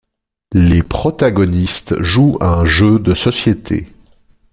[0.55, 3.87] Les protagonistes jouent à un jeu de société.